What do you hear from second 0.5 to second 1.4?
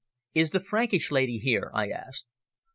Frankish lady